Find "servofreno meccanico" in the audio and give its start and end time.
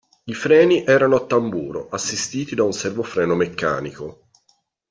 2.73-4.29